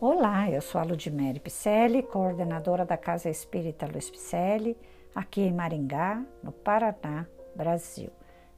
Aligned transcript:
Olá, 0.00 0.48
eu 0.48 0.60
sou 0.60 0.80
a 0.80 0.84
Ludmere 0.84 1.40
Picelli, 1.40 2.04
coordenadora 2.04 2.84
da 2.84 2.96
Casa 2.96 3.28
Espírita 3.28 3.84
Luiz 3.84 4.08
Picelli, 4.08 4.76
aqui 5.12 5.40
em 5.40 5.52
Maringá, 5.52 6.24
no 6.40 6.52
Paraná, 6.52 7.26
Brasil. 7.52 8.08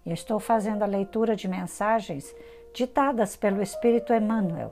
E 0.05 0.13
estou 0.13 0.39
fazendo 0.39 0.83
a 0.83 0.87
leitura 0.87 1.35
de 1.35 1.49
mensagens 1.49 2.37
ditadas 2.75 3.37
pelo 3.37 3.63
Espírito 3.63 4.13
Emmanuel, 4.13 4.71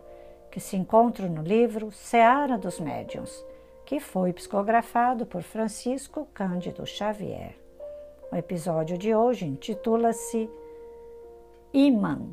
que 0.50 0.60
se 0.60 0.76
encontram 0.76 1.30
no 1.30 1.40
livro 1.40 1.90
Seara 1.90 2.58
dos 2.58 2.78
Médiuns, 2.78 3.42
que 3.86 3.98
foi 3.98 4.34
psicografado 4.34 5.24
por 5.24 5.40
Francisco 5.42 6.28
Cândido 6.34 6.84
Xavier. 6.84 7.56
O 8.30 8.36
episódio 8.36 8.98
de 8.98 9.14
hoje 9.14 9.46
intitula-se 9.46 10.50
Imã 11.72 12.28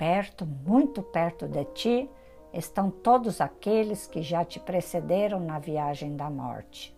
perto, 0.00 0.46
muito 0.46 1.02
perto 1.02 1.46
de 1.46 1.62
ti, 1.66 2.10
estão 2.54 2.90
todos 2.90 3.38
aqueles 3.38 4.06
que 4.06 4.22
já 4.22 4.42
te 4.46 4.58
precederam 4.58 5.38
na 5.40 5.58
viagem 5.58 6.16
da 6.16 6.30
morte. 6.30 6.96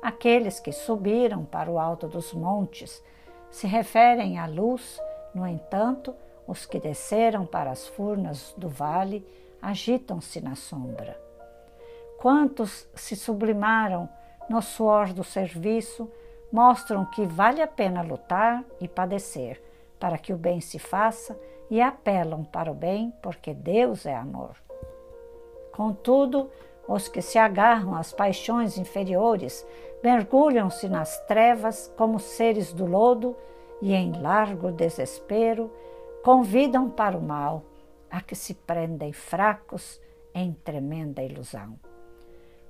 Aqueles 0.00 0.58
que 0.58 0.72
subiram 0.72 1.44
para 1.44 1.70
o 1.70 1.78
alto 1.78 2.08
dos 2.08 2.32
montes 2.32 3.04
se 3.50 3.66
referem 3.66 4.38
à 4.38 4.46
luz, 4.46 4.98
no 5.34 5.46
entanto, 5.46 6.14
os 6.46 6.64
que 6.64 6.80
desceram 6.80 7.44
para 7.44 7.70
as 7.70 7.86
furnas 7.86 8.54
do 8.56 8.66
vale 8.66 9.26
agitam-se 9.60 10.40
na 10.40 10.56
sombra. 10.56 11.20
Quantos 12.18 12.88
se 12.94 13.14
sublimaram 13.14 14.08
no 14.48 14.62
suor 14.62 15.12
do 15.12 15.22
serviço 15.22 16.10
mostram 16.50 17.04
que 17.04 17.26
vale 17.26 17.60
a 17.60 17.66
pena 17.66 18.00
lutar 18.00 18.64
e 18.80 18.88
padecer 18.88 19.62
para 20.02 20.18
que 20.18 20.32
o 20.32 20.36
bem 20.36 20.60
se 20.60 20.80
faça 20.80 21.38
e 21.70 21.80
apelam 21.80 22.42
para 22.42 22.72
o 22.72 22.74
bem, 22.74 23.14
porque 23.22 23.54
Deus 23.54 24.04
é 24.04 24.12
amor. 24.12 24.56
Contudo, 25.70 26.50
os 26.88 27.06
que 27.06 27.22
se 27.22 27.38
agarram 27.38 27.94
às 27.94 28.12
paixões 28.12 28.76
inferiores 28.76 29.64
mergulham-se 30.02 30.88
nas 30.88 31.24
trevas 31.26 31.94
como 31.96 32.18
seres 32.18 32.72
do 32.72 32.84
lodo 32.84 33.36
e, 33.80 33.94
em 33.94 34.20
largo 34.20 34.72
desespero, 34.72 35.72
convidam 36.24 36.90
para 36.90 37.16
o 37.16 37.22
mal 37.22 37.62
a 38.10 38.20
que 38.20 38.34
se 38.34 38.54
prendem 38.54 39.12
fracos 39.12 40.00
em 40.34 40.52
tremenda 40.52 41.22
ilusão. 41.22 41.78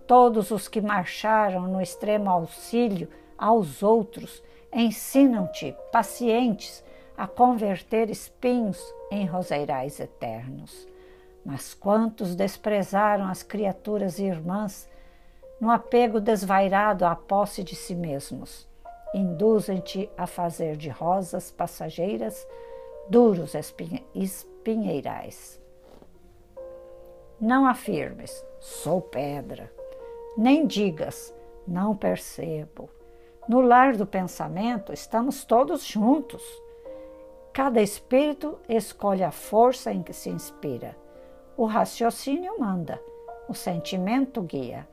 Todos 0.07 0.51
os 0.51 0.69
que 0.69 0.83
marcharam 0.83 1.63
no 1.63 1.81
extremo 1.81 2.29
auxílio 2.29 3.09
aos 3.39 3.83
outros 3.83 4.43
ensinam-te, 4.71 5.75
pacientes, 5.91 6.85
a 7.17 7.27
converter 7.27 8.11
espinhos 8.11 8.81
em 9.11 9.27
roseirais 9.27 10.01
eternos. 10.01 10.89
Mas 11.45 11.75
quantos 11.75 12.35
desprezaram 12.35 13.27
as 13.27 13.43
criaturas 13.43 14.19
irmãs 14.19 14.89
no 15.61 15.71
apego 15.71 16.21
desvairado 16.21 17.05
à 17.05 17.15
posse 17.15 17.63
de 17.63 17.75
si 17.75 17.95
mesmos? 17.95 18.69
Induzem-te 19.15 20.09
a 20.17 20.27
fazer 20.27 20.77
de 20.77 20.89
rosas 20.89 21.51
passageiras 21.51 22.47
duros 23.09 23.55
espinheirais. 24.15 25.61
Não 27.41 27.67
afirmes, 27.67 28.45
sou 28.61 29.01
pedra, 29.01 29.71
nem 30.39 30.67
digas, 30.67 31.35
não 31.67 31.97
percebo. 31.97 32.89
No 33.49 33.61
lar 33.61 33.97
do 33.97 34.07
pensamento 34.07 34.93
estamos 34.93 35.45
todos 35.45 35.85
juntos 35.85 36.43
Cada 37.53 37.83
espírito 37.83 38.59
escolhe 38.67 39.23
a 39.23 39.31
força 39.31 39.93
em 39.93 40.03
que 40.03 40.15
se 40.15 40.31
inspira. 40.31 40.97
O 41.55 41.67
raciocínio 41.67 42.59
manda, 42.59 42.99
o 43.47 43.53
sentimento 43.53 44.41
guia. 44.41 44.89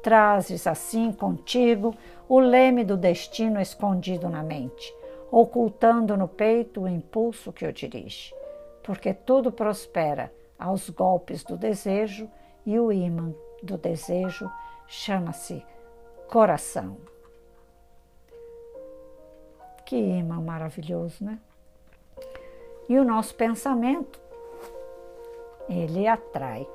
Trazes 0.00 0.68
assim 0.68 1.10
contigo 1.10 1.92
o 2.28 2.38
leme 2.38 2.84
do 2.84 2.96
destino 2.96 3.60
escondido 3.60 4.28
na 4.28 4.44
mente, 4.44 4.94
ocultando 5.28 6.16
no 6.16 6.28
peito 6.28 6.82
o 6.82 6.88
impulso 6.88 7.52
que 7.52 7.66
o 7.66 7.72
dirige. 7.72 8.32
Porque 8.84 9.12
tudo 9.12 9.50
prospera 9.50 10.32
aos 10.56 10.88
golpes 10.88 11.42
do 11.42 11.56
desejo 11.56 12.30
e 12.64 12.78
o 12.78 12.92
ímã 12.92 13.34
do 13.60 13.76
desejo 13.76 14.48
chama-se 14.86 15.66
coração. 16.28 16.96
Que 19.84 19.96
imã 19.96 20.40
maravilhoso, 20.40 21.24
né? 21.24 21.40
E 22.88 22.98
o 22.98 23.04
nosso 23.04 23.34
pensamento, 23.34 24.18
ele 25.68 26.06
atrai. 26.06 26.66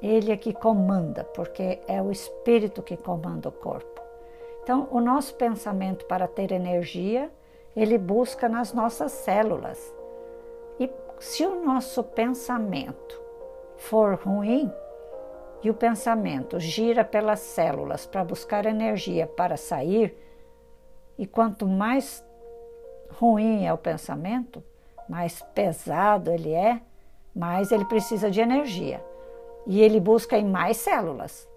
Ele 0.00 0.30
é 0.30 0.36
que 0.36 0.52
comanda, 0.52 1.24
porque 1.24 1.80
é 1.88 2.00
o 2.00 2.12
espírito 2.12 2.82
que 2.82 2.96
comanda 2.96 3.48
o 3.48 3.52
corpo. 3.52 4.00
Então, 4.62 4.88
o 4.90 5.00
nosso 5.00 5.34
pensamento, 5.34 6.04
para 6.06 6.28
ter 6.28 6.52
energia, 6.52 7.30
ele 7.74 7.98
busca 7.98 8.48
nas 8.48 8.72
nossas 8.72 9.12
células. 9.12 9.94
E 10.78 10.90
se 11.18 11.44
o 11.44 11.64
nosso 11.64 12.02
pensamento 12.04 13.20
for 13.76 14.14
ruim, 14.14 14.70
e 15.62 15.70
o 15.70 15.74
pensamento 15.74 16.60
gira 16.60 17.04
pelas 17.04 17.40
células 17.40 18.06
para 18.06 18.22
buscar 18.22 18.66
energia 18.66 19.26
para 19.26 19.56
sair, 19.56 20.16
e 21.18 21.26
quanto 21.26 21.66
mais 21.66 22.24
ruim 23.18 23.64
é 23.66 23.72
o 23.72 23.78
pensamento, 23.78 24.62
mais 25.08 25.42
pesado 25.54 26.30
ele 26.30 26.52
é, 26.52 26.80
mais 27.34 27.70
ele 27.70 27.84
precisa 27.84 28.30
de 28.30 28.40
energia. 28.40 29.04
E 29.66 29.80
ele 29.80 30.00
busca 30.00 30.38
em 30.38 30.44
mais 30.44 30.76
células. 30.76 31.48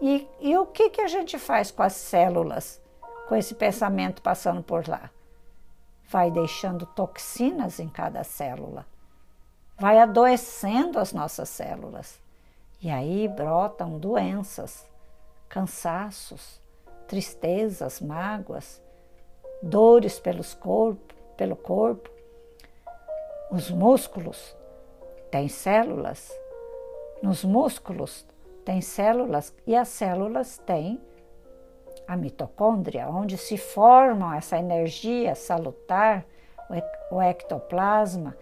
E, 0.00 0.28
e 0.40 0.56
o 0.56 0.66
que, 0.66 0.90
que 0.90 1.00
a 1.00 1.06
gente 1.06 1.38
faz 1.38 1.70
com 1.70 1.82
as 1.82 1.92
células, 1.92 2.82
com 3.28 3.36
esse 3.36 3.54
pensamento 3.54 4.20
passando 4.20 4.62
por 4.62 4.88
lá? 4.88 5.10
Vai 6.08 6.30
deixando 6.30 6.84
toxinas 6.86 7.78
em 7.78 7.88
cada 7.88 8.24
célula, 8.24 8.84
vai 9.78 9.98
adoecendo 9.98 10.98
as 10.98 11.12
nossas 11.12 11.48
células. 11.48 12.20
E 12.80 12.90
aí 12.90 13.28
brotam 13.28 13.96
doenças, 13.98 14.84
cansaços, 15.48 16.60
tristezas, 17.06 18.00
mágoas, 18.00 18.82
dores 19.62 20.18
pelos 20.18 20.52
corpo, 20.52 21.14
pelo 21.36 21.54
corpo, 21.54 22.10
os 23.52 23.70
músculos 23.70 24.56
têm 25.30 25.46
células. 25.46 26.32
Nos 27.22 27.44
músculos 27.44 28.26
tem 28.64 28.80
células 28.80 29.54
e 29.66 29.76
as 29.76 29.88
células 29.88 30.56
têm 30.64 30.98
a 32.08 32.16
mitocôndria, 32.16 33.08
onde 33.08 33.36
se 33.36 33.58
formam 33.58 34.32
essa 34.32 34.56
energia 34.58 35.34
salutar, 35.34 36.24
o 37.10 37.20
ectoplasma, 37.20 38.34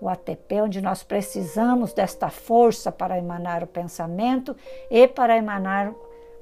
o 0.00 0.08
ATP, 0.08 0.62
onde 0.62 0.80
nós 0.80 1.02
precisamos 1.02 1.92
desta 1.92 2.30
força 2.30 2.90
para 2.90 3.18
emanar 3.18 3.62
o 3.62 3.66
pensamento 3.66 4.56
e 4.90 5.06
para 5.06 5.36
emanar 5.36 5.92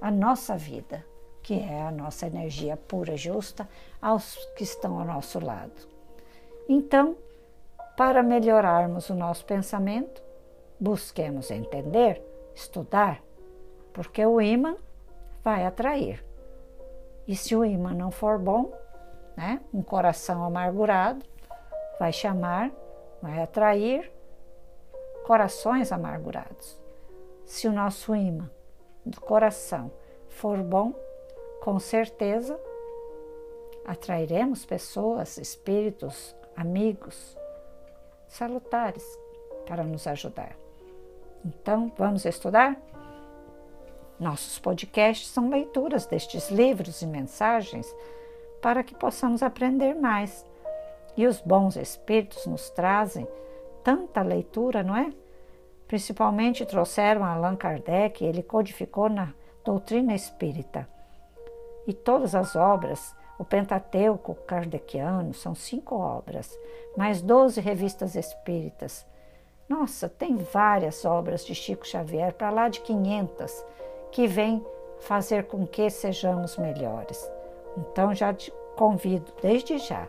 a 0.01 0.13
nossa 0.13 0.57
vida, 0.57 1.05
que 1.43 1.55
é 1.59 1.83
a 1.83 1.91
nossa 1.91 2.29
energia 2.29 2.77
pura 2.77 3.15
e 3.15 3.17
justa 3.17 3.69
aos 4.01 4.37
que 4.57 4.63
estão 4.63 5.01
ao 5.01 5.05
nosso 5.05 5.45
lado. 5.45 5.89
Então, 6.69 7.17
para 7.97 8.23
melhorarmos 8.23 9.11
o 9.11 9.15
nosso 9.15 9.45
pensamento, 9.45 10.23
busquemos 10.81 11.51
entender, 11.51 12.23
estudar, 12.55 13.23
porque 13.93 14.25
o 14.25 14.41
imã 14.41 14.77
vai 15.43 15.67
atrair. 15.67 16.25
E 17.27 17.37
se 17.37 17.55
o 17.55 17.65
imã 17.65 17.93
não 17.93 18.11
for 18.11 18.39
bom, 18.39 18.73
né, 19.37 19.61
um 19.73 19.83
coração 19.83 20.43
amargurado 20.45 21.25
vai 21.99 22.13
chamar, 22.13 22.71
vai 23.21 23.41
atrair 23.43 24.11
corações 25.27 25.93
amargurados. 25.93 26.81
Se 27.45 27.69
o 27.69 27.73
nosso 27.73 28.15
imã 28.17 28.51
do 29.05 29.21
coração 29.21 29.91
for 30.29 30.59
bom, 30.59 30.95
com 31.63 31.79
certeza 31.79 32.59
atrairemos 33.85 34.65
pessoas, 34.65 35.39
espíritos, 35.39 36.35
amigos 36.57 37.37
salutares 38.33 39.05
para 39.67 39.85
nos 39.85 40.07
ajudar. 40.07 40.57
Então, 41.45 41.93
vamos 41.99 42.25
estudar? 42.25 42.81
Nossos 44.19 44.59
podcasts 44.59 45.29
são 45.29 45.51
leituras 45.51 46.07
destes 46.07 46.51
livros 46.51 47.03
e 47.03 47.07
mensagens 47.07 47.95
para 48.61 48.83
que 48.83 48.95
possamos 48.95 49.43
aprender 49.43 49.95
mais. 49.95 50.47
E 51.17 51.27
os 51.27 51.41
bons 51.41 51.77
espíritos 51.77 52.47
nos 52.47 52.71
trazem 52.71 53.29
tanta 53.85 54.23
leitura, 54.23 54.83
não 54.83 54.97
é? 54.97 55.13
Principalmente 55.87 56.65
trouxeram 56.65 57.25
Allan 57.25 57.57
Kardec, 57.57 58.25
ele 58.25 58.43
codificou 58.43 59.11
na 59.11 59.35
doutrina 59.63 60.15
espírita. 60.15 60.89
E 61.87 61.93
todas 61.93 62.35
as 62.35 62.57
obras 62.57 63.15
o 63.39 63.45
Pentateuco 63.45 64.35
Kardeciano 64.47 65.35
são 65.35 65.55
cinco 65.55 65.97
obras, 65.97 66.59
mais 66.97 67.21
doze 67.23 67.61
revistas 67.61 68.15
espíritas 68.15 69.07
Nossa, 69.69 70.09
tem 70.09 70.37
várias 70.37 71.05
obras 71.05 71.45
de 71.45 71.55
Chico 71.55 71.87
Xavier, 71.87 72.33
para 72.35 72.51
lá 72.51 72.69
de 72.69 72.81
500, 72.81 73.65
que 74.11 74.27
vêm 74.27 74.65
fazer 75.01 75.47
com 75.47 75.65
que 75.67 75.89
sejamos 75.91 76.59
melhores. 76.59 77.31
Então 77.77 78.15
já 78.15 78.33
te 78.35 78.53
convido 78.77 79.33
desde 79.41 79.79
já. 79.79 80.07